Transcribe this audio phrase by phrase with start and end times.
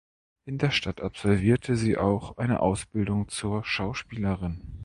[0.45, 4.59] In der Stadt absolvierte sie auch eine Ausbildung zur Schauspielerin.